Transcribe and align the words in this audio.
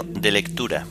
De 0.00 0.30
lectura. 0.30 0.86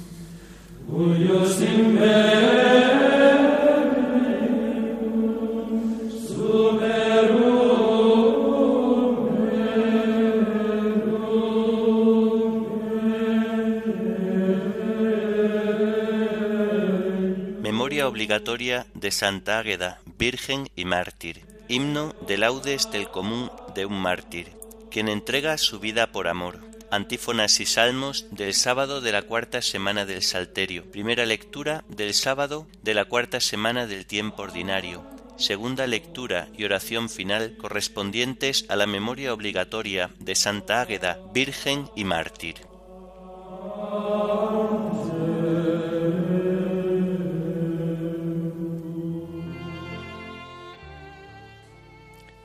Memoria 17.59 18.07
obligatoria 18.07 18.85
de 18.93 19.09
Santa 19.09 19.57
Águeda, 19.57 19.99
Virgen 20.19 20.69
y 20.75 20.85
Mártir. 20.85 21.41
Himno 21.67 22.13
de 22.27 22.37
laudes 22.37 22.91
del 22.91 23.09
común 23.09 23.49
de 23.73 23.87
un 23.87 23.99
mártir, 23.99 24.51
quien 24.91 25.07
entrega 25.07 25.57
su 25.57 25.79
vida 25.79 26.11
por 26.11 26.27
amor. 26.27 26.70
Antífonas 26.91 27.61
y 27.61 27.65
salmos 27.65 28.25
del 28.31 28.53
sábado 28.53 28.99
de 28.99 29.13
la 29.13 29.21
cuarta 29.21 29.61
semana 29.61 30.05
del 30.05 30.21
Salterio. 30.21 30.91
Primera 30.91 31.25
lectura 31.25 31.85
del 31.87 32.13
sábado 32.13 32.67
de 32.83 32.93
la 32.93 33.05
cuarta 33.05 33.39
semana 33.39 33.87
del 33.87 34.05
tiempo 34.05 34.43
ordinario. 34.43 35.01
Segunda 35.37 35.87
lectura 35.87 36.49
y 36.57 36.65
oración 36.65 37.09
final 37.09 37.55
correspondientes 37.55 38.65
a 38.67 38.75
la 38.75 38.87
memoria 38.87 39.33
obligatoria 39.33 40.11
de 40.19 40.35
Santa 40.35 40.81
Águeda, 40.81 41.17
Virgen 41.33 41.89
y 41.95 42.03
Mártir. 42.03 42.55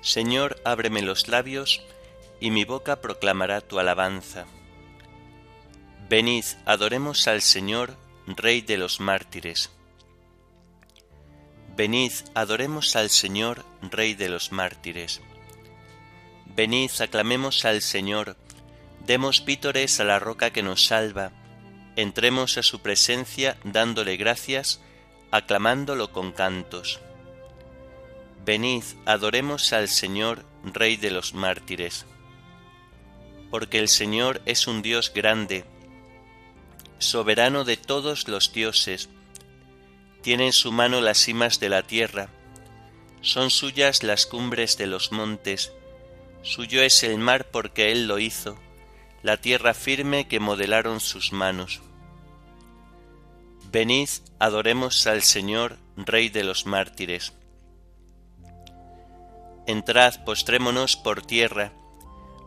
Señor, 0.02 0.60
ábreme 0.64 1.02
los 1.02 1.26
labios, 1.26 1.82
y 2.40 2.50
mi 2.50 2.64
boca 2.64 3.00
proclamará 3.00 3.60
tu 3.60 3.78
alabanza. 3.78 4.46
Venid, 6.08 6.44
adoremos 6.64 7.26
al 7.26 7.42
Señor, 7.42 7.96
Rey 8.26 8.60
de 8.60 8.76
los 8.76 9.00
mártires. 9.00 9.70
Venid, 11.76 12.12
adoremos 12.34 12.96
al 12.96 13.10
Señor, 13.10 13.64
Rey 13.82 14.14
de 14.14 14.28
los 14.28 14.52
mártires. 14.52 15.20
Venid, 16.54 16.90
aclamemos 17.00 17.64
al 17.64 17.82
Señor, 17.82 18.36
demos 19.06 19.44
vítores 19.44 20.00
a 20.00 20.04
la 20.04 20.18
roca 20.18 20.50
que 20.50 20.62
nos 20.62 20.86
salva, 20.86 21.32
entremos 21.96 22.56
a 22.56 22.62
su 22.62 22.80
presencia 22.80 23.56
dándole 23.64 24.16
gracias, 24.16 24.80
aclamándolo 25.30 26.12
con 26.12 26.32
cantos. 26.32 27.00
Venid, 28.44 28.84
adoremos 29.04 29.72
al 29.72 29.88
Señor, 29.88 30.44
Rey 30.62 30.96
de 30.96 31.10
los 31.10 31.34
mártires. 31.34 32.06
Porque 33.50 33.78
el 33.78 33.88
Señor 33.88 34.42
es 34.46 34.66
un 34.66 34.82
Dios 34.82 35.12
grande, 35.14 35.64
soberano 36.98 37.64
de 37.64 37.76
todos 37.76 38.28
los 38.28 38.52
dioses, 38.52 39.08
tiene 40.22 40.46
en 40.46 40.52
su 40.52 40.72
mano 40.72 41.00
las 41.00 41.18
cimas 41.18 41.60
de 41.60 41.68
la 41.68 41.82
tierra, 41.82 42.28
son 43.20 43.50
suyas 43.50 44.02
las 44.02 44.26
cumbres 44.26 44.76
de 44.78 44.86
los 44.86 45.12
montes, 45.12 45.72
suyo 46.42 46.82
es 46.82 47.02
el 47.02 47.18
mar 47.18 47.50
porque 47.50 47.92
Él 47.92 48.06
lo 48.08 48.18
hizo, 48.18 48.58
la 49.22 49.36
tierra 49.36 49.74
firme 49.74 50.28
que 50.28 50.40
modelaron 50.40 51.00
sus 51.00 51.32
manos. 51.32 51.80
Venid, 53.72 54.08
adoremos 54.38 55.06
al 55.06 55.22
Señor, 55.22 55.76
Rey 55.96 56.28
de 56.28 56.44
los 56.44 56.66
mártires. 56.66 57.32
Entrad, 59.66 60.24
postrémonos 60.24 60.96
por 60.96 61.22
tierra, 61.26 61.72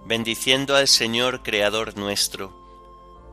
bendiciendo 0.06 0.76
al 0.76 0.88
Señor 0.88 1.44
Creador 1.44 1.98
nuestro, 1.98 2.54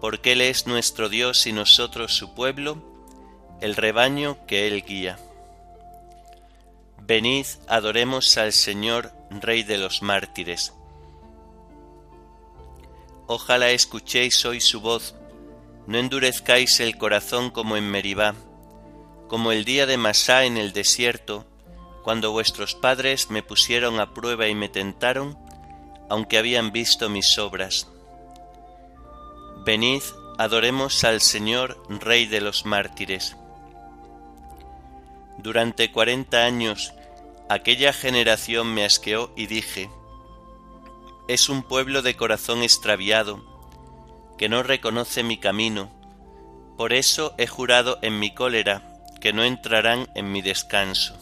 porque 0.00 0.32
Él 0.32 0.41
es 0.41 0.66
nuestro 0.66 1.09
Dios 1.09 1.47
y 1.47 1.53
nosotros 1.53 2.12
su 2.12 2.34
pueblo, 2.34 2.82
el 3.60 3.77
rebaño 3.77 4.38
que 4.47 4.66
Él 4.66 4.84
guía. 4.84 5.19
Venid, 7.03 7.47
adoremos 7.69 8.37
al 8.37 8.53
Señor, 8.53 9.12
Rey 9.31 9.62
de 9.62 9.78
los 9.78 10.03
mártires. 10.03 10.72
Ojalá 13.28 13.71
escuchéis 13.71 14.44
hoy 14.44 14.60
su 14.60 14.81
voz, 14.81 15.15
no 15.87 15.98
endurezcáis 15.98 16.81
el 16.81 16.97
corazón 16.97 17.50
como 17.50 17.77
en 17.77 17.91
Meribá, 17.91 18.34
como 19.28 19.53
el 19.53 19.65
día 19.65 19.87
de 19.87 19.97
Masá 19.97 20.44
en 20.44 20.56
el 20.56 20.72
desierto, 20.72 21.47
cuando 22.04 22.31
vuestros 22.31 22.75
padres 22.75 23.31
me 23.31 23.43
pusieron 23.43 23.98
a 23.98 24.15
prueba 24.15 24.47
y 24.47 24.54
me 24.54 24.69
tentaron, 24.69 25.37
aunque 26.09 26.39
habían 26.39 26.72
visto 26.72 27.09
mis 27.09 27.39
obras. 27.39 27.89
Venid, 29.65 30.03
adoremos 30.39 31.05
al 31.05 31.21
Señor, 31.21 31.83
Rey 31.89 32.27
de 32.27 32.41
los 32.41 32.65
mártires. 32.67 33.37
Durante 35.39 35.91
cuarenta 35.93 36.45
años 36.45 36.93
aquella 37.49 37.93
generación 37.93 38.72
me 38.72 38.84
asqueó 38.84 39.33
y 39.37 39.47
dije, 39.47 39.91
es 41.28 41.49
un 41.49 41.62
pueblo 41.62 42.03
de 42.03 42.16
corazón 42.16 42.62
extraviado, 42.62 43.45
que 44.39 44.49
no 44.49 44.62
reconoce 44.62 45.22
mi 45.22 45.39
camino, 45.39 45.91
por 46.77 46.93
eso 46.93 47.34
he 47.39 47.47
jurado 47.47 47.99
en 48.03 48.19
mi 48.19 48.34
cólera 48.34 48.83
que 49.21 49.33
no 49.33 49.45
entrarán 49.45 50.09
en 50.15 50.31
mi 50.31 50.43
descanso. 50.43 51.16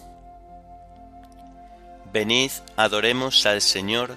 Venid, 2.13 2.51
adoremos 2.77 3.47
al 3.47 3.61
Señor, 3.61 4.17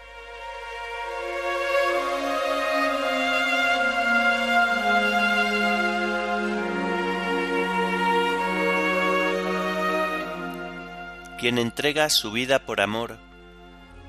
Quien 11.41 11.57
entrega 11.57 12.07
su 12.11 12.31
vida 12.31 12.67
por 12.67 12.81
amor, 12.81 13.17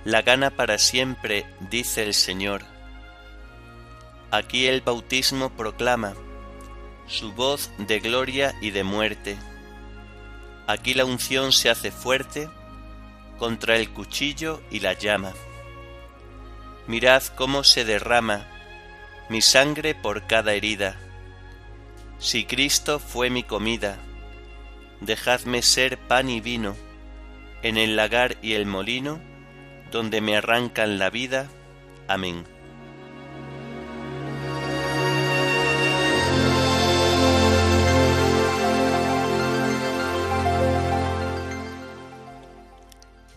la 0.04 0.20
gana 0.20 0.50
para 0.50 0.76
siempre, 0.76 1.47
dice 1.70 2.03
el 2.03 2.12
Señor. 2.12 2.60
Aquí 4.31 4.66
el 4.66 4.82
bautismo 4.82 5.48
proclama 5.48 6.12
su 7.06 7.32
voz 7.32 7.71
de 7.78 8.00
gloria 8.00 8.54
y 8.60 8.71
de 8.71 8.84
muerte. 8.84 9.38
Aquí 10.66 10.92
la 10.92 11.06
unción 11.06 11.53
se 11.53 11.71
hace 11.71 11.91
fuerte 11.91 12.50
contra 13.38 13.76
el 13.76 13.88
cuchillo 13.88 14.60
y 14.71 14.81
la 14.81 14.92
llama. 14.92 15.32
Mirad 16.87 17.22
cómo 17.34 17.65
se 17.65 17.87
derrama 17.87 18.47
mi 19.31 19.41
sangre 19.41 19.94
por 19.94 20.26
cada 20.26 20.53
herida. 20.53 21.00
Si 22.19 22.44
Cristo 22.44 22.98
fue 22.98 23.31
mi 23.31 23.42
comida, 23.42 23.97
dejadme 25.00 25.62
ser 25.62 25.97
pan 25.97 26.28
y 26.28 26.42
vino 26.42 26.76
en 27.62 27.76
el 27.76 27.96
lagar 27.96 28.36
y 28.42 28.54
el 28.54 28.66
molino, 28.66 29.20
donde 29.91 30.20
me 30.20 30.36
arrancan 30.36 30.98
la 30.98 31.10
vida. 31.10 31.48
Amén. 32.09 32.44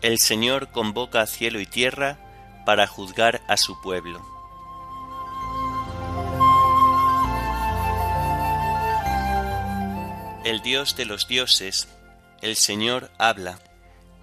El 0.02 0.20
Señor 0.20 0.72
convoca 0.72 1.22
a 1.22 1.26
cielo 1.26 1.60
y 1.60 1.66
tierra 1.66 2.18
para 2.66 2.86
juzgar 2.86 3.42
a 3.48 3.58
su 3.58 3.80
pueblo. 3.82 4.24
El 10.44 10.62
Dios 10.62 10.96
de 10.96 11.06
los 11.06 11.28
dioses, 11.28 11.88
el 12.42 12.56
Señor 12.56 13.10
habla 13.18 13.58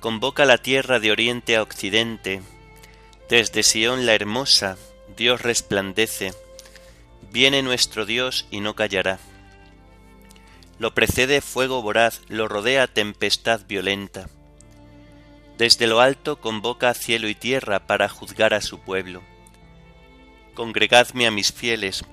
convoca 0.03 0.45
la 0.47 0.59
tierra 0.59 0.99
de 0.99 1.13
oriente 1.13 1.55
a 1.55 1.63
occidente, 1.63 2.43
desde 3.31 3.63
Sión 3.63 4.05
la 4.05 4.15
hermosa, 4.15 4.77
Dios 5.17 5.43
resplandece, 5.43 6.35
viene 7.31 7.63
nuestro 7.63 8.05
Dios 8.05 8.47
y 8.51 8.59
no 8.59 8.75
callará. 8.75 9.21
Lo 10.81 10.93
precede 10.93 11.41
fuego 11.41 11.83
voraz, 11.83 12.21
lo 12.29 12.49
rodea 12.49 12.89
tempestad 12.89 13.61
violenta. 13.69 14.29
Desde 15.57 15.87
lo 15.87 16.01
alto 16.01 16.41
convoca 16.41 16.93
cielo 16.95 17.29
y 17.29 17.37
tierra 17.37 17.87
para 17.87 18.09
juzgar 18.09 18.55
a 18.55 18.61
su 18.61 18.81
pueblo. 18.81 19.23
Congregadme 20.55 21.29
a 21.29 21.31
mis 21.31 21.53
fieles, 21.53 22.05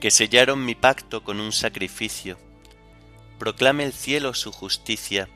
que 0.00 0.10
sellaron 0.10 0.64
mi 0.64 0.74
pacto 0.74 1.22
con 1.22 1.40
un 1.40 1.52
sacrificio. 1.52 2.38
Proclame 3.38 3.84
el 3.84 3.92
cielo 3.92 4.32
su 4.32 4.50
justicia, 4.50 5.28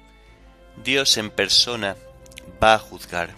Dios 0.76 1.16
en 1.16 1.30
persona 1.30 1.96
va 2.62 2.74
a 2.74 2.78
juzgar. 2.78 3.34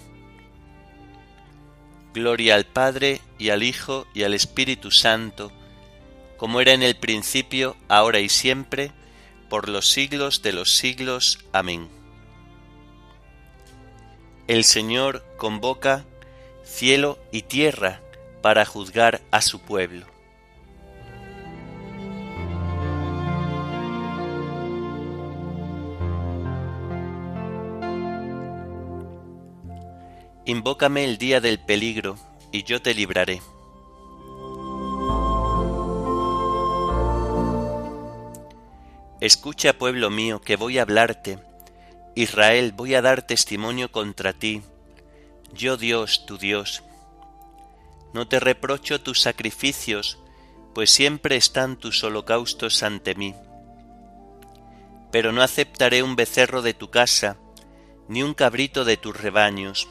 Gloria 2.14 2.54
al 2.56 2.66
Padre 2.66 3.20
y 3.38 3.50
al 3.50 3.62
Hijo 3.62 4.06
y 4.14 4.24
al 4.24 4.34
Espíritu 4.34 4.90
Santo, 4.90 5.50
como 6.36 6.60
era 6.60 6.72
en 6.72 6.82
el 6.82 6.96
principio, 6.96 7.76
ahora 7.88 8.20
y 8.20 8.28
siempre, 8.28 8.92
por 9.48 9.68
los 9.68 9.90
siglos 9.90 10.42
de 10.42 10.52
los 10.52 10.76
siglos. 10.76 11.38
Amén. 11.52 11.88
El 14.48 14.64
Señor 14.64 15.24
convoca 15.36 16.04
cielo 16.64 17.18
y 17.32 17.42
tierra 17.42 18.00
para 18.42 18.66
juzgar 18.66 19.22
a 19.30 19.40
su 19.40 19.60
pueblo. 19.60 20.11
Invócame 30.44 31.04
el 31.04 31.18
día 31.18 31.40
del 31.40 31.60
peligro, 31.60 32.16
y 32.50 32.64
yo 32.64 32.82
te 32.82 32.94
libraré. 32.94 33.40
Escucha, 39.20 39.72
pueblo 39.74 40.10
mío, 40.10 40.40
que 40.40 40.56
voy 40.56 40.78
a 40.78 40.82
hablarte. 40.82 41.38
Israel, 42.16 42.72
voy 42.72 42.96
a 42.96 43.02
dar 43.02 43.22
testimonio 43.22 43.92
contra 43.92 44.32
ti. 44.32 44.62
Yo 45.54 45.76
Dios, 45.76 46.26
tu 46.26 46.38
Dios. 46.38 46.82
No 48.12 48.26
te 48.26 48.40
reprocho 48.40 49.00
tus 49.00 49.20
sacrificios, 49.20 50.18
pues 50.74 50.90
siempre 50.90 51.36
están 51.36 51.76
tus 51.76 52.02
holocaustos 52.02 52.82
ante 52.82 53.14
mí. 53.14 53.32
Pero 55.12 55.30
no 55.30 55.40
aceptaré 55.40 56.02
un 56.02 56.16
becerro 56.16 56.62
de 56.62 56.74
tu 56.74 56.90
casa, 56.90 57.36
ni 58.08 58.24
un 58.24 58.34
cabrito 58.34 58.84
de 58.84 58.96
tus 58.96 59.16
rebaños 59.16 59.88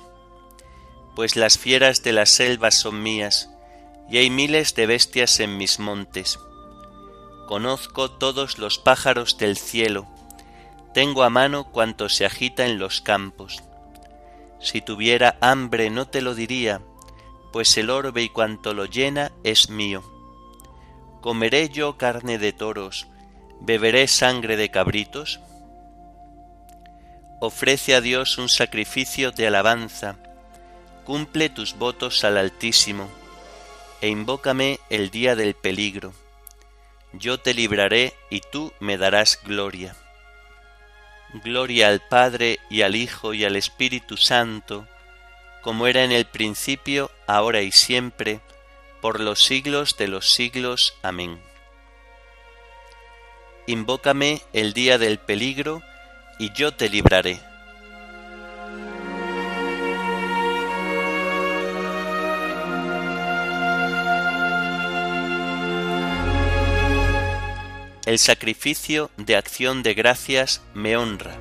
pues 1.22 1.36
las 1.36 1.60
fieras 1.60 2.02
de 2.02 2.14
las 2.14 2.32
selvas 2.32 2.74
son 2.74 3.04
mías, 3.04 3.52
y 4.10 4.18
hay 4.18 4.32
miles 4.32 4.74
de 4.74 4.88
bestias 4.88 5.40
en 5.40 5.56
mis 5.56 5.78
montes. 5.78 6.40
Conozco 7.48 8.10
todos 8.10 8.58
los 8.58 8.80
pájaros 8.80 9.38
del 9.38 9.56
cielo, 9.56 10.08
tengo 10.96 11.22
a 11.22 11.30
mano 11.30 11.66
cuanto 11.66 12.10
se 12.10 12.26
agita 12.26 12.66
en 12.66 12.80
los 12.80 13.02
campos. 13.02 13.62
Si 14.60 14.82
tuviera 14.82 15.38
hambre 15.42 15.92
no 15.92 16.08
te 16.08 16.24
lo 16.24 16.34
diría, 16.34 16.82
pues 17.54 17.78
el 17.78 17.92
orbe 17.92 18.24
y 18.24 18.30
cuanto 18.30 18.74
lo 18.74 18.86
llena 18.86 19.32
es 19.44 19.70
mío. 19.70 20.02
¿Comeré 21.22 21.70
yo 21.70 22.00
carne 22.00 22.40
de 22.40 22.52
toros? 22.52 23.06
¿Beberé 23.60 24.08
sangre 24.08 24.58
de 24.58 24.72
cabritos? 24.72 25.40
Ofrece 27.40 27.94
a 27.94 28.02
Dios 28.02 28.40
un 28.40 28.50
sacrificio 28.50 29.32
de 29.32 29.46
alabanza, 29.46 30.18
cumple 31.04 31.50
tus 31.50 31.78
votos 31.78 32.24
al 32.24 32.38
Altísimo, 32.38 33.10
e 34.02 34.08
invócame 34.08 34.80
el 34.90 35.12
día 35.12 35.36
del 35.36 35.54
peligro. 35.54 36.14
Yo 37.14 37.40
te 37.40 37.54
libraré 37.54 38.14
y 38.30 38.42
tú 38.42 38.74
me 38.80 38.98
darás 38.98 39.40
gloria. 39.44 39.96
Gloria 41.44 41.88
al 41.88 42.02
Padre 42.02 42.60
y 42.70 42.82
al 42.82 42.96
Hijo 42.96 43.34
y 43.34 43.46
al 43.46 43.56
Espíritu 43.56 44.18
Santo, 44.18 44.88
como 45.62 45.88
era 45.88 46.04
en 46.04 46.12
el 46.12 46.26
principio, 46.26 47.12
ahora 47.28 47.62
y 47.62 47.72
siempre, 47.72 48.40
por 49.02 49.20
los 49.20 49.44
siglos 49.44 49.98
de 49.98 50.08
los 50.08 50.32
siglos. 50.32 50.96
Amén. 51.02 51.42
Invócame 53.68 54.42
el 54.54 54.74
día 54.74 54.98
del 54.98 55.20
peligro, 55.20 55.82
y 56.40 56.52
yo 56.54 56.74
te 56.74 56.90
libraré 56.90 57.51
El 68.12 68.20
sacrificio 68.20 69.10
de 69.16 69.38
acción 69.38 69.84
de 69.84 69.94
gracias 69.94 70.62
me 70.74 70.98
honra. 70.98 71.34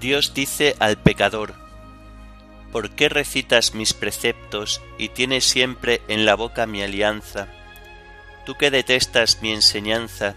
Dios 0.00 0.32
dice 0.32 0.76
al 0.78 0.96
pecador, 0.96 1.52
¿por 2.72 2.88
qué 2.88 3.10
recitas 3.10 3.74
mis 3.74 3.92
preceptos 3.92 4.80
y 4.96 5.10
tienes 5.10 5.44
siempre 5.44 6.00
en 6.08 6.24
la 6.24 6.34
boca 6.36 6.66
mi 6.66 6.82
alianza? 6.82 7.48
Tú 8.46 8.54
que 8.54 8.70
detestas 8.70 9.42
mi 9.42 9.52
enseñanza 9.52 10.36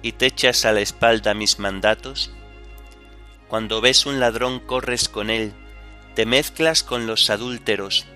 y 0.00 0.12
te 0.12 0.24
echas 0.24 0.64
a 0.64 0.72
la 0.72 0.80
espalda 0.80 1.34
mis 1.34 1.58
mandatos? 1.58 2.30
Cuando 3.46 3.82
ves 3.82 4.06
un 4.06 4.20
ladrón 4.20 4.58
corres 4.58 5.10
con 5.10 5.28
él, 5.28 5.52
te 6.14 6.24
mezclas 6.24 6.82
con 6.82 7.06
los 7.06 7.28
adúlteros, 7.28 8.06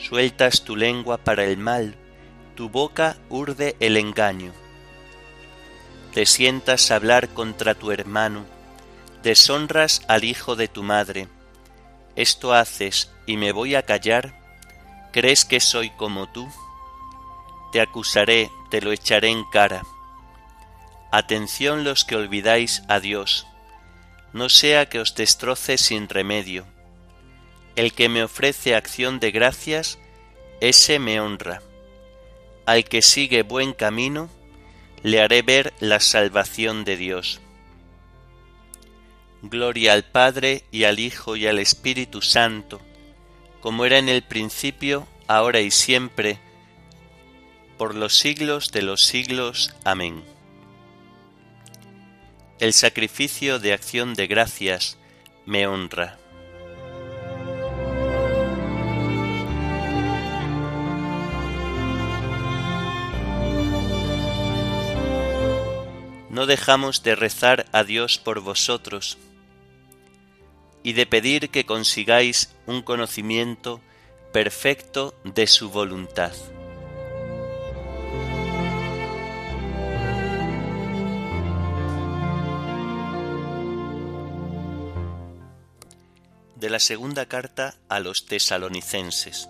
Sueltas 0.00 0.64
tu 0.64 0.76
lengua 0.76 1.18
para 1.18 1.44
el 1.44 1.58
mal, 1.58 1.94
tu 2.56 2.70
boca 2.70 3.18
urde 3.28 3.76
el 3.80 3.98
engaño. 3.98 4.52
Te 6.14 6.24
sientas 6.24 6.90
a 6.90 6.96
hablar 6.96 7.28
contra 7.28 7.74
tu 7.74 7.92
hermano, 7.92 8.46
deshonras 9.22 10.02
al 10.08 10.24
hijo 10.24 10.56
de 10.56 10.68
tu 10.68 10.82
madre. 10.82 11.28
Esto 12.16 12.54
haces 12.54 13.12
y 13.26 13.36
me 13.36 13.52
voy 13.52 13.74
a 13.74 13.82
callar. 13.82 14.34
¿Crees 15.12 15.44
que 15.44 15.60
soy 15.60 15.90
como 15.90 16.32
tú? 16.32 16.48
Te 17.70 17.82
acusaré, 17.82 18.50
te 18.70 18.80
lo 18.80 18.92
echaré 18.92 19.28
en 19.28 19.44
cara. 19.50 19.82
Atención 21.12 21.84
los 21.84 22.06
que 22.06 22.16
olvidáis 22.16 22.82
a 22.88 23.00
Dios, 23.00 23.46
no 24.32 24.48
sea 24.48 24.88
que 24.88 24.98
os 24.98 25.14
destroce 25.14 25.76
sin 25.76 26.08
remedio 26.08 26.64
el 27.76 27.92
que 27.92 28.08
me 28.08 28.22
ofrece 28.22 28.74
acción 28.74 29.20
de 29.20 29.30
gracias, 29.30 29.98
ese 30.60 30.98
me 30.98 31.20
honra. 31.20 31.62
Al 32.66 32.84
que 32.84 33.02
sigue 33.02 33.42
buen 33.42 33.72
camino, 33.72 34.28
le 35.02 35.20
haré 35.20 35.42
ver 35.42 35.72
la 35.80 36.00
salvación 36.00 36.84
de 36.84 36.96
Dios. 36.96 37.40
Gloria 39.42 39.94
al 39.94 40.04
Padre 40.04 40.64
y 40.70 40.84
al 40.84 40.98
Hijo 40.98 41.36
y 41.36 41.46
al 41.46 41.58
Espíritu 41.58 42.20
Santo, 42.20 42.80
como 43.60 43.84
era 43.84 43.98
en 43.98 44.08
el 44.08 44.22
principio, 44.22 45.06
ahora 45.26 45.60
y 45.60 45.70
siempre, 45.70 46.38
por 47.78 47.94
los 47.94 48.18
siglos 48.18 48.70
de 48.72 48.82
los 48.82 49.04
siglos. 49.04 49.74
Amén. 49.84 50.22
El 52.58 52.74
sacrificio 52.74 53.58
de 53.58 53.72
acción 53.72 54.12
de 54.12 54.26
gracias 54.26 54.98
me 55.46 55.66
honra. 55.66 56.18
No 66.30 66.46
dejamos 66.46 67.02
de 67.02 67.16
rezar 67.16 67.66
a 67.72 67.82
Dios 67.82 68.18
por 68.18 68.40
vosotros 68.40 69.18
y 70.82 70.92
de 70.94 71.04
pedir 71.04 71.50
que 71.50 71.66
consigáis 71.66 72.54
un 72.66 72.82
conocimiento 72.82 73.80
perfecto 74.32 75.14
de 75.24 75.46
su 75.48 75.70
voluntad. 75.70 76.32
De 86.54 86.70
la 86.70 86.78
segunda 86.78 87.26
carta 87.26 87.74
a 87.88 88.00
los 88.00 88.26
tesalonicenses. 88.26 89.48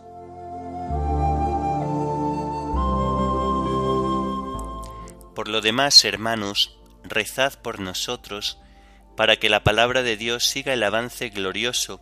Por 5.35 5.49
lo 5.49 5.61
demás, 5.61 6.05
hermanos, 6.05 6.79
rezad 7.05 7.55
por 7.61 7.81
nosotros, 7.81 8.59
para 9.17 9.37
que 9.37 9.49
la 9.49 9.63
palabra 9.63 10.03
de 10.03 10.17
Dios 10.17 10.47
siga 10.47 10.73
el 10.73 10.83
avance 10.83 11.29
glorioso 11.29 12.01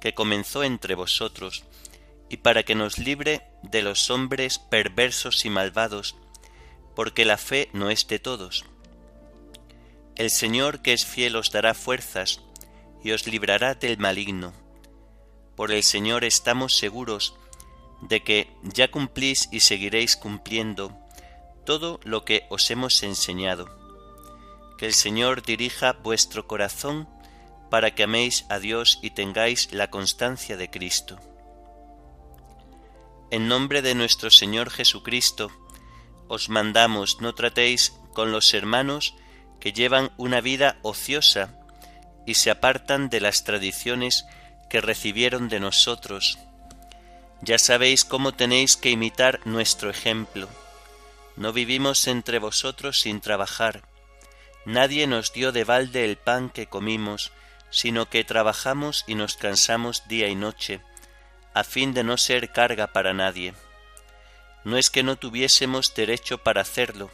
que 0.00 0.14
comenzó 0.14 0.64
entre 0.64 0.94
vosotros, 0.94 1.64
y 2.28 2.38
para 2.38 2.62
que 2.62 2.74
nos 2.74 2.98
libre 2.98 3.42
de 3.62 3.82
los 3.82 4.08
hombres 4.10 4.58
perversos 4.58 5.44
y 5.44 5.50
malvados, 5.50 6.16
porque 6.94 7.24
la 7.24 7.36
fe 7.36 7.68
no 7.72 7.90
es 7.90 8.06
de 8.06 8.18
todos. 8.18 8.64
El 10.16 10.30
Señor 10.30 10.80
que 10.80 10.92
es 10.92 11.04
fiel 11.04 11.36
os 11.36 11.50
dará 11.50 11.74
fuerzas 11.74 12.40
y 13.02 13.12
os 13.12 13.26
librará 13.26 13.74
del 13.74 13.98
maligno. 13.98 14.52
Por 15.56 15.72
el 15.72 15.82
Señor 15.82 16.24
estamos 16.24 16.76
seguros 16.76 17.34
de 18.02 18.22
que 18.22 18.50
ya 18.62 18.90
cumplís 18.90 19.48
y 19.50 19.60
seguiréis 19.60 20.16
cumpliendo 20.16 20.99
todo 21.64 22.00
lo 22.04 22.24
que 22.24 22.46
os 22.50 22.70
hemos 22.70 23.02
enseñado 23.02 23.80
que 24.80 24.86
el 24.86 24.94
Señor 24.94 25.42
dirija 25.42 25.92
vuestro 25.92 26.46
corazón 26.46 27.06
para 27.68 27.94
que 27.94 28.04
améis 28.04 28.46
a 28.48 28.58
Dios 28.58 28.98
y 29.02 29.10
tengáis 29.10 29.74
la 29.74 29.90
constancia 29.90 30.56
de 30.56 30.70
Cristo. 30.70 31.20
En 33.30 33.46
nombre 33.46 33.82
de 33.82 33.94
nuestro 33.94 34.30
Señor 34.30 34.70
Jesucristo, 34.70 35.50
os 36.28 36.48
mandamos 36.48 37.20
no 37.20 37.34
tratéis 37.34 37.92
con 38.14 38.32
los 38.32 38.54
hermanos 38.54 39.14
que 39.60 39.74
llevan 39.74 40.12
una 40.16 40.40
vida 40.40 40.78
ociosa 40.80 41.60
y 42.26 42.36
se 42.36 42.50
apartan 42.50 43.10
de 43.10 43.20
las 43.20 43.44
tradiciones 43.44 44.24
que 44.70 44.80
recibieron 44.80 45.50
de 45.50 45.60
nosotros. 45.60 46.38
Ya 47.42 47.58
sabéis 47.58 48.06
cómo 48.06 48.32
tenéis 48.32 48.78
que 48.78 48.90
imitar 48.90 49.40
nuestro 49.44 49.90
ejemplo. 49.90 50.48
No 51.36 51.52
vivimos 51.52 52.06
entre 52.06 52.38
vosotros 52.38 53.00
sin 53.00 53.20
trabajar. 53.20 53.82
Nadie 54.64 55.06
nos 55.06 55.32
dio 55.32 55.52
de 55.52 55.64
balde 55.64 56.04
el 56.04 56.16
pan 56.16 56.50
que 56.50 56.66
comimos, 56.66 57.32
sino 57.70 58.10
que 58.10 58.24
trabajamos 58.24 59.04
y 59.06 59.14
nos 59.14 59.36
cansamos 59.36 60.06
día 60.08 60.28
y 60.28 60.34
noche, 60.34 60.80
a 61.54 61.64
fin 61.64 61.94
de 61.94 62.04
no 62.04 62.16
ser 62.16 62.52
carga 62.52 62.88
para 62.88 63.14
nadie. 63.14 63.54
No 64.64 64.76
es 64.76 64.90
que 64.90 65.02
no 65.02 65.16
tuviésemos 65.16 65.94
derecho 65.94 66.38
para 66.38 66.60
hacerlo, 66.60 67.10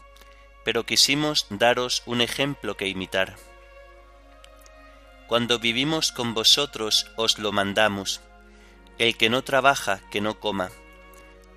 pero 0.64 0.84
quisimos 0.84 1.46
daros 1.50 2.02
un 2.06 2.20
ejemplo 2.20 2.76
que 2.76 2.88
imitar. 2.88 3.36
Cuando 5.28 5.58
vivimos 5.58 6.10
con 6.10 6.34
vosotros 6.34 7.10
os 7.16 7.38
lo 7.38 7.52
mandamos, 7.52 8.20
el 8.98 9.16
que 9.16 9.28
no 9.28 9.42
trabaja, 9.42 10.00
que 10.10 10.20
no 10.20 10.40
coma, 10.40 10.70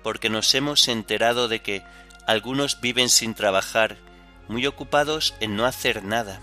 porque 0.02 0.28
nos 0.28 0.54
hemos 0.54 0.88
enterado 0.88 1.48
de 1.48 1.60
que 1.60 1.82
algunos 2.26 2.80
viven 2.80 3.08
sin 3.08 3.34
trabajar, 3.34 3.96
muy 4.48 4.66
ocupados 4.66 5.34
en 5.40 5.56
no 5.56 5.64
hacer 5.64 6.04
nada. 6.04 6.40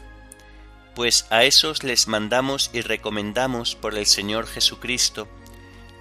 Pues 0.95 1.27
a 1.29 1.43
esos 1.43 1.83
les 1.83 2.07
mandamos 2.07 2.69
y 2.73 2.81
recomendamos 2.81 3.75
por 3.75 3.95
el 3.95 4.05
Señor 4.05 4.47
Jesucristo 4.47 5.27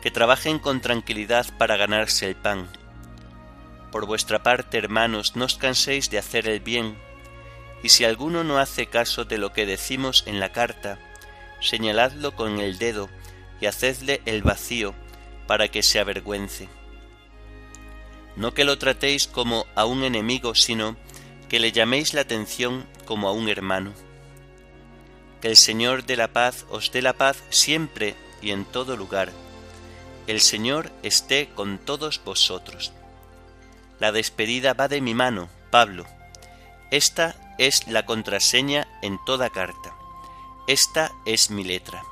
que 0.02 0.11
trabajen 0.11 0.59
con 0.59 0.80
tranquilidad 0.80 1.47
para 1.59 1.76
ganarse 1.76 2.26
el 2.26 2.37
pan. 2.37 2.68
Por 3.90 4.06
vuestra 4.06 4.42
parte, 4.42 4.78
hermanos, 4.78 5.37
no 5.37 5.45
os 5.45 5.56
canséis 5.56 6.11
de 6.11 6.18
hacer 6.18 6.49
el 6.49 6.61
bien, 6.61 6.97
y 7.83 7.88
si 7.88 8.04
alguno 8.04 8.45
no 8.45 8.59
hace 8.59 8.87
caso 8.87 9.25
de 9.25 9.38
lo 9.38 9.52
que 9.52 9.66
decimos 9.66 10.25
en 10.26 10.40
la 10.40 10.52
carta, 10.52 10.99
señaladlo 11.61 12.35
con 12.35 12.61
el 12.61 12.78
dedo 12.78 13.09
y 13.61 13.66
hacedle 13.66 14.23
el 14.26 14.42
vacío 14.42 14.95
para 15.47 15.68
que 15.68 15.83
se 15.83 15.99
avergüence. 15.99 16.68
No 18.37 18.52
que 18.52 18.64
lo 18.64 18.78
tratéis 18.78 19.26
como 19.26 19.66
a 19.75 19.87
un 19.87 20.05
enemigo, 20.05 20.55
sino 20.55 20.97
que 21.49 21.59
le 21.59 21.73
llaméis 21.73 22.14
la 22.14 22.21
atención 22.23 22.87
como 23.05 23.28
a 23.28 23.33
un 23.33 23.49
hermano. 23.49 23.93
Que 25.40 25.49
el 25.49 25.57
Señor 25.57 26.05
de 26.05 26.16
la 26.16 26.28
paz 26.28 26.66
os 26.71 26.93
dé 26.93 27.02
la 27.02 27.14
paz 27.14 27.43
siempre 27.50 28.14
y 28.43 28.50
en 28.50 28.64
todo 28.64 28.97
lugar. 28.97 29.33
El 30.26 30.40
Señor 30.40 30.90
esté 31.02 31.49
con 31.55 31.78
todos 31.78 32.23
vosotros. 32.25 32.93
La 34.00 34.12
despedida 34.12 34.75
va 34.75 34.88
de 34.88 35.00
mi 35.00 35.14
mano, 35.14 35.49
Pablo. 35.71 36.05
Esta 36.90 37.37
es 37.59 37.87
la 37.88 38.05
contraseña 38.05 38.87
en 39.02 39.19
toda 39.25 39.50
carta. 39.50 39.95
Esta 40.66 41.12
es 41.25 41.50
mi 41.50 41.64
letra. 41.64 42.02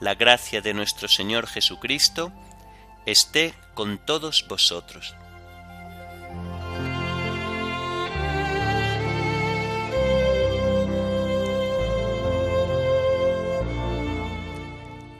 La 0.00 0.14
gracia 0.14 0.60
de 0.60 0.74
nuestro 0.74 1.08
Señor 1.08 1.46
Jesucristo 1.48 2.32
esté 3.10 3.54
con 3.74 3.98
todos 3.98 4.46
vosotros. 4.46 5.14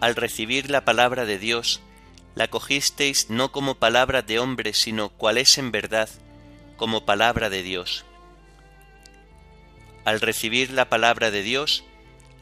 Al 0.01 0.15
recibir 0.15 0.71
la 0.71 0.85
palabra 0.85 1.25
de 1.25 1.39
Dios, 1.39 1.81
la 2.35 2.49
cogisteis 2.49 3.31
no 3.31 3.51
como 3.51 3.77
palabra 3.77 4.23
de 4.23 4.39
hombre, 4.39 4.75
sino 4.75 5.09
cual 5.09 5.39
es 5.39 5.59
en 5.59 5.73
verdad, 5.73 6.09
como 6.77 7.05
palabra 7.05 7.51
de 7.51 7.63
Dios. 7.63 8.05
Al 10.05 10.21
recibir 10.21 10.71
la 10.71 10.89
palabra 10.89 11.31
de 11.31 11.43
Dios, 11.43 11.85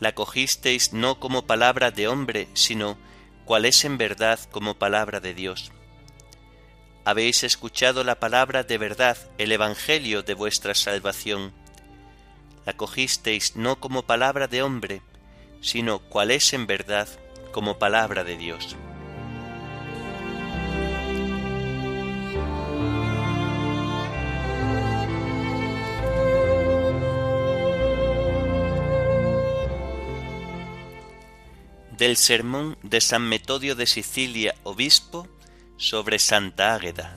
la 0.00 0.12
cogisteis 0.12 0.93
no 0.93 1.19
como 1.19 1.47
palabra 1.47 1.91
de 1.91 2.09
hombre, 2.09 2.49
sino 2.53 2.99
cual 3.47 3.65
es 3.65 3.85
en 3.85 3.97
verdad 3.97 4.38
como 4.50 4.75
palabra 4.75 5.21
de 5.21 5.33
Dios. 5.33 5.73
Habéis 7.05 7.45
escuchado 7.45 8.03
la 8.03 8.17
palabra 8.17 8.65
de 8.65 8.76
verdad, 8.76 9.17
el 9.38 9.53
Evangelio 9.53 10.25
de 10.25 10.35
vuestra 10.35 10.75
salvación. 10.75 11.55
La 12.67 12.76
cogisteis 12.76 13.55
no 13.55 13.79
como 13.79 14.03
palabra 14.03 14.49
de 14.49 14.62
hombre, 14.62 15.00
sino 15.61 16.00
cual 16.00 16.33
es 16.33 16.53
en 16.53 16.67
verdad 16.67 17.09
como 17.53 17.79
palabra 17.79 18.25
de 18.25 18.37
Dios. 18.37 18.76
Del 31.97 32.17
sermón 32.17 32.76
de 32.83 33.00
San 33.00 33.23
Metodio 33.23 33.75
de 33.75 33.87
Sicilia, 33.87 34.55
obispo, 34.65 35.26
sobre 35.79 36.19
Santa 36.19 36.75
Águeda. 36.75 37.17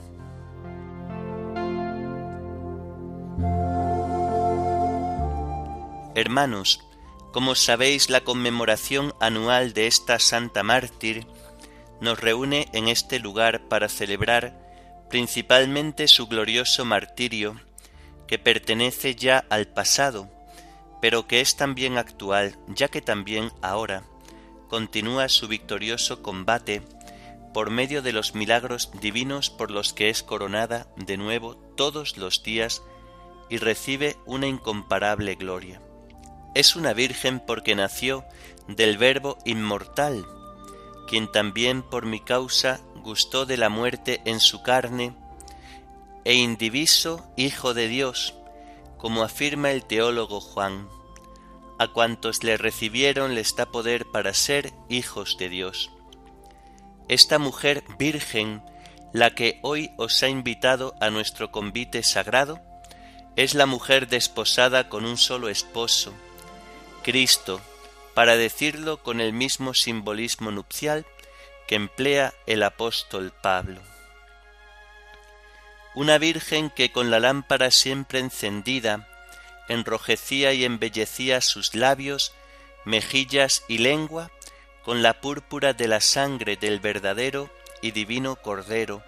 Hermanos, 6.14 6.80
como 7.32 7.54
sabéis, 7.54 8.10
la 8.10 8.22
conmemoración 8.22 9.14
anual 9.20 9.74
de 9.74 9.86
esta 9.86 10.18
santa 10.18 10.62
mártir 10.62 11.26
nos 12.00 12.18
reúne 12.18 12.68
en 12.72 12.88
este 12.88 13.18
lugar 13.18 13.68
para 13.68 13.88
celebrar 13.88 14.58
principalmente 15.10 16.08
su 16.08 16.26
glorioso 16.26 16.84
martirio, 16.84 17.60
que 18.26 18.38
pertenece 18.38 19.14
ya 19.14 19.44
al 19.50 19.66
pasado, 19.66 20.30
pero 21.02 21.26
que 21.26 21.40
es 21.40 21.56
también 21.56 21.98
actual, 21.98 22.56
ya 22.68 22.88
que 22.88 23.02
también 23.02 23.52
ahora 23.60 24.04
continúa 24.70 25.28
su 25.28 25.48
victorioso 25.48 26.22
combate 26.22 26.80
por 27.52 27.70
medio 27.70 28.02
de 28.02 28.12
los 28.12 28.36
milagros 28.36 28.90
divinos 29.00 29.50
por 29.50 29.72
los 29.72 29.92
que 29.92 30.08
es 30.08 30.22
coronada 30.22 30.86
de 30.96 31.16
nuevo 31.16 31.56
todos 31.76 32.16
los 32.16 32.44
días 32.44 32.80
y 33.48 33.58
recibe 33.58 34.16
una 34.26 34.46
incomparable 34.46 35.34
gloria. 35.34 35.82
Es 36.54 36.76
una 36.76 36.92
virgen 36.92 37.40
porque 37.40 37.74
nació 37.74 38.24
del 38.68 38.96
Verbo 38.96 39.38
inmortal, 39.44 40.24
quien 41.08 41.30
también 41.30 41.82
por 41.82 42.06
mi 42.06 42.20
causa 42.20 42.80
gustó 42.94 43.46
de 43.46 43.56
la 43.56 43.70
muerte 43.70 44.22
en 44.24 44.38
su 44.38 44.62
carne, 44.62 45.16
e 46.24 46.34
indiviso 46.34 47.28
Hijo 47.36 47.74
de 47.74 47.88
Dios, 47.88 48.34
como 48.98 49.22
afirma 49.22 49.72
el 49.72 49.84
teólogo 49.84 50.40
Juan 50.40 50.86
a 51.80 51.88
cuantos 51.88 52.44
le 52.44 52.58
recibieron 52.58 53.34
les 53.34 53.56
da 53.56 53.64
poder 53.64 54.04
para 54.04 54.34
ser 54.34 54.74
hijos 54.90 55.38
de 55.38 55.48
Dios. 55.48 55.90
Esta 57.08 57.38
mujer 57.38 57.82
virgen, 57.98 58.62
la 59.14 59.34
que 59.34 59.58
hoy 59.62 59.90
os 59.96 60.22
ha 60.22 60.28
invitado 60.28 60.94
a 61.00 61.08
nuestro 61.08 61.50
convite 61.50 62.02
sagrado, 62.02 62.60
es 63.34 63.54
la 63.54 63.64
mujer 63.64 64.08
desposada 64.08 64.90
con 64.90 65.06
un 65.06 65.16
solo 65.16 65.48
esposo, 65.48 66.12
Cristo, 67.02 67.62
para 68.12 68.36
decirlo 68.36 69.02
con 69.02 69.22
el 69.22 69.32
mismo 69.32 69.72
simbolismo 69.72 70.50
nupcial 70.50 71.06
que 71.66 71.76
emplea 71.76 72.34
el 72.46 72.62
apóstol 72.62 73.32
Pablo. 73.42 73.80
Una 75.94 76.18
virgen 76.18 76.68
que 76.68 76.92
con 76.92 77.10
la 77.10 77.20
lámpara 77.20 77.70
siempre 77.70 78.18
encendida 78.18 79.09
enrojecía 79.70 80.52
y 80.52 80.64
embellecía 80.64 81.40
sus 81.40 81.74
labios, 81.74 82.34
mejillas 82.84 83.64
y 83.68 83.78
lengua 83.78 84.30
con 84.84 85.02
la 85.02 85.20
púrpura 85.20 85.72
de 85.72 85.86
la 85.86 86.00
sangre 86.00 86.56
del 86.56 86.80
verdadero 86.80 87.48
y 87.80 87.92
divino 87.92 88.36
Cordero, 88.36 89.02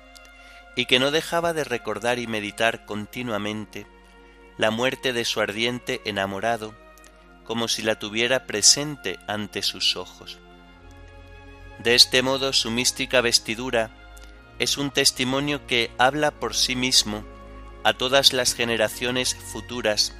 y 0.76 0.86
que 0.86 0.98
no 0.98 1.10
dejaba 1.10 1.52
de 1.52 1.64
recordar 1.64 2.18
y 2.18 2.26
meditar 2.26 2.86
continuamente 2.86 3.86
la 4.56 4.70
muerte 4.70 5.12
de 5.12 5.24
su 5.24 5.40
ardiente 5.40 6.00
enamorado, 6.04 6.74
como 7.44 7.66
si 7.66 7.82
la 7.82 7.98
tuviera 7.98 8.46
presente 8.46 9.18
ante 9.26 9.62
sus 9.62 9.96
ojos. 9.96 10.38
De 11.80 11.96
este 11.96 12.22
modo 12.22 12.52
su 12.52 12.70
mística 12.70 13.20
vestidura 13.20 13.90
es 14.60 14.78
un 14.78 14.92
testimonio 14.92 15.66
que 15.66 15.90
habla 15.98 16.30
por 16.30 16.54
sí 16.54 16.76
mismo 16.76 17.24
a 17.82 17.94
todas 17.94 18.32
las 18.32 18.54
generaciones 18.54 19.34
futuras 19.34 20.14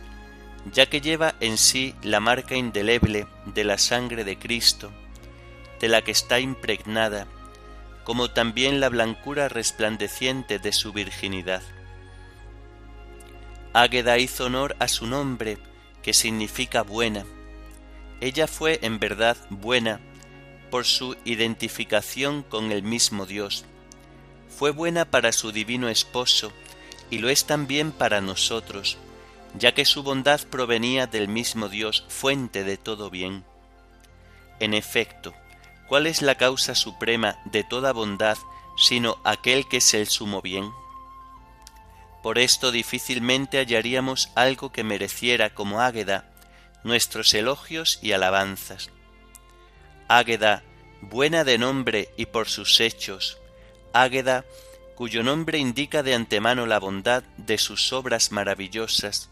ya 0.70 0.86
que 0.86 1.00
lleva 1.00 1.34
en 1.40 1.58
sí 1.58 1.94
la 2.02 2.20
marca 2.20 2.54
indeleble 2.54 3.26
de 3.46 3.64
la 3.64 3.78
sangre 3.78 4.24
de 4.24 4.38
Cristo, 4.38 4.92
de 5.80 5.88
la 5.88 6.02
que 6.02 6.12
está 6.12 6.38
impregnada, 6.38 7.26
como 8.04 8.30
también 8.30 8.80
la 8.80 8.88
blancura 8.88 9.48
resplandeciente 9.48 10.58
de 10.58 10.72
su 10.72 10.92
virginidad. 10.92 11.62
Águeda 13.72 14.18
hizo 14.18 14.46
honor 14.46 14.76
a 14.78 14.88
su 14.88 15.06
nombre, 15.06 15.58
que 16.02 16.12
significa 16.12 16.82
buena. 16.82 17.24
Ella 18.20 18.46
fue 18.46 18.78
en 18.82 18.98
verdad 18.98 19.36
buena 19.50 20.00
por 20.70 20.84
su 20.84 21.16
identificación 21.24 22.42
con 22.42 22.70
el 22.70 22.82
mismo 22.82 23.26
Dios. 23.26 23.64
Fue 24.56 24.70
buena 24.70 25.04
para 25.04 25.32
su 25.32 25.52
divino 25.52 25.88
esposo, 25.88 26.52
y 27.10 27.18
lo 27.18 27.28
es 27.28 27.46
también 27.46 27.92
para 27.92 28.20
nosotros, 28.20 28.98
ya 29.54 29.72
que 29.72 29.84
su 29.84 30.02
bondad 30.02 30.40
provenía 30.48 31.06
del 31.06 31.28
mismo 31.28 31.68
Dios, 31.68 32.04
fuente 32.08 32.64
de 32.64 32.76
todo 32.76 33.10
bien. 33.10 33.44
En 34.60 34.74
efecto, 34.74 35.34
¿cuál 35.88 36.06
es 36.06 36.22
la 36.22 36.36
causa 36.36 36.74
suprema 36.74 37.38
de 37.46 37.64
toda 37.64 37.92
bondad 37.92 38.38
sino 38.76 39.18
aquel 39.24 39.68
que 39.68 39.78
es 39.78 39.94
el 39.94 40.06
sumo 40.08 40.40
bien? 40.40 40.70
Por 42.22 42.38
esto 42.38 42.70
difícilmente 42.70 43.58
hallaríamos 43.58 44.30
algo 44.34 44.70
que 44.70 44.84
mereciera 44.84 45.50
como 45.54 45.80
Águeda 45.80 46.28
nuestros 46.84 47.32
elogios 47.34 47.98
y 48.02 48.12
alabanzas. 48.12 48.90
Águeda, 50.08 50.62
buena 51.00 51.44
de 51.44 51.58
nombre 51.58 52.10
y 52.16 52.26
por 52.26 52.48
sus 52.48 52.80
hechos, 52.80 53.38
Águeda, 53.92 54.44
cuyo 54.94 55.22
nombre 55.22 55.58
indica 55.58 56.02
de 56.02 56.14
antemano 56.14 56.66
la 56.66 56.78
bondad 56.78 57.22
de 57.36 57.58
sus 57.58 57.92
obras 57.92 58.32
maravillosas, 58.32 59.30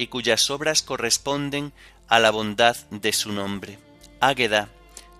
y 0.00 0.06
cuyas 0.06 0.48
obras 0.48 0.80
corresponden 0.80 1.74
a 2.08 2.20
la 2.20 2.30
bondad 2.30 2.74
de 2.90 3.12
su 3.12 3.32
nombre. 3.32 3.78
Águeda, 4.18 4.70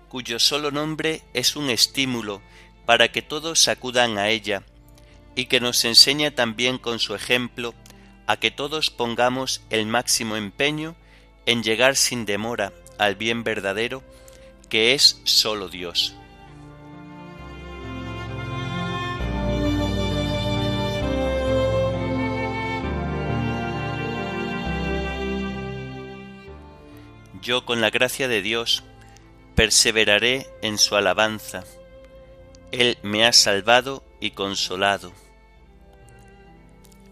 cuyo 0.09 0.39
solo 0.39 0.71
nombre 0.71 1.21
es 1.35 1.55
un 1.55 1.69
estímulo 1.69 2.41
para 2.87 3.11
que 3.11 3.21
todos 3.21 3.67
acudan 3.67 4.17
a 4.17 4.29
ella, 4.29 4.63
y 5.35 5.45
que 5.45 5.59
nos 5.59 5.85
enseña 5.85 6.31
también 6.31 6.79
con 6.79 6.97
su 6.97 7.13
ejemplo 7.13 7.75
a 8.25 8.37
que 8.37 8.49
todos 8.49 8.89
pongamos 8.89 9.61
el 9.69 9.85
máximo 9.85 10.35
empeño 10.35 10.95
en 11.45 11.61
llegar 11.61 11.95
sin 11.95 12.25
demora 12.25 12.73
al 12.97 13.15
bien 13.15 13.43
verdadero, 13.43 14.01
que 14.67 14.95
es 14.95 15.21
sólo 15.25 15.69
Dios. 15.69 16.15
Yo 27.41 27.65
con 27.65 27.81
la 27.81 27.89
gracia 27.89 28.27
de 28.27 28.41
Dios 28.41 28.83
perseveraré 29.55 30.47
en 30.61 30.77
su 30.77 30.95
alabanza. 30.95 31.63
Él 32.71 32.99
me 33.01 33.25
ha 33.25 33.33
salvado 33.33 34.03
y 34.19 34.31
consolado. 34.31 35.11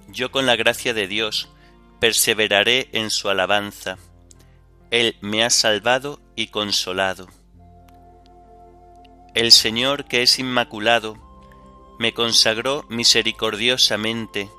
Yo 0.08 0.32
con 0.32 0.46
la 0.46 0.56
gracia 0.56 0.94
de 0.94 1.08
Dios 1.08 1.50
perseveraré 2.00 2.90
en 2.94 3.10
su 3.10 3.30
alabanza. 3.30 3.98
Él 4.92 5.18
me 5.22 5.44
ha 5.44 5.50
salvado 5.50 6.20
y 6.36 6.48
consolado. 6.48 7.28
El 9.34 9.52
Señor 9.52 10.06
que 10.06 10.22
es 10.22 10.38
inmaculado 10.38 11.18
me 12.00 12.14
consagró 12.14 12.86
misericordiosamente 12.90 14.50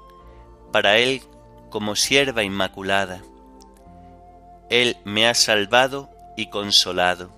para 0.72 0.98
Él 0.98 1.22
como 1.70 1.96
sierva 1.96 2.42
inmaculada. 2.42 3.22
Él 4.70 4.96
me 5.04 5.26
ha 5.26 5.34
salvado 5.34 6.08
y 6.36 6.46
consolado. 6.46 7.30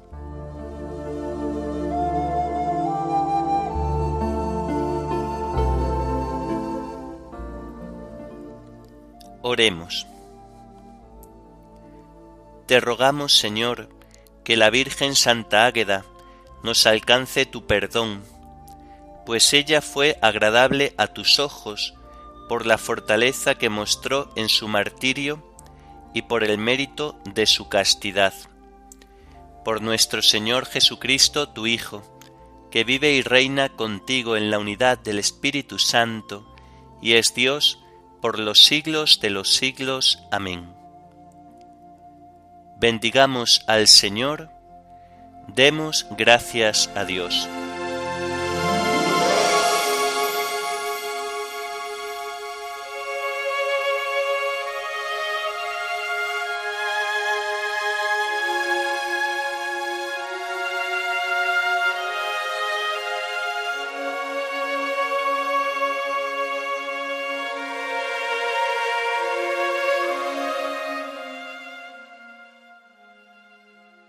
Oremos. 9.41 10.07
Te 12.67 12.81
rogamos, 12.81 13.37
Señor, 13.37 13.89
que 14.45 14.57
la 14.57 14.69
Virgen 14.69 15.17
Santa 15.17 15.67
Águeda 15.67 16.05
nos 16.62 16.87
alcance 16.87 17.47
tu 17.47 17.66
perdón, 17.66 18.23
pues 19.25 19.53
ella 19.55 19.81
fue 19.81 20.18
agradable 20.21 20.95
a 20.99 21.07
tus 21.07 21.38
ojos 21.38 21.95
por 22.49 22.66
la 22.66 22.77
fortaleza 22.77 23.55
que 23.55 23.71
mostró 23.71 24.31
en 24.37 24.49
su 24.49 24.68
martirio 24.68 25.52
y 26.14 26.22
por 26.22 26.44
el 26.44 26.59
mérito 26.59 27.18
de 27.25 27.46
su 27.46 27.68
castidad. 27.68 28.35
Por 29.64 29.83
nuestro 29.83 30.22
Señor 30.22 30.66
Jesucristo, 30.66 31.48
tu 31.48 31.66
Hijo, 31.66 32.03
que 32.70 32.85
vive 32.85 33.12
y 33.12 33.22
reina 33.22 33.68
contigo 33.68 34.37
en 34.37 34.51
la 34.51 34.59
unidad 34.59 34.98
del 34.98 35.18
Espíritu 35.18 35.79
Santo, 35.79 36.55
y 37.01 37.14
es 37.14 37.35
Dios 37.35 37.79
por 38.20 38.38
los 38.38 38.64
siglos 38.64 39.20
de 39.20 39.31
los 39.31 39.55
siglos. 39.55 40.22
Amén. 40.31 40.72
Bendigamos 42.79 43.62
al 43.68 43.88
Señor, 43.88 44.51
demos 45.48 46.07
gracias 46.16 46.90
a 46.96 47.05
Dios. 47.05 47.48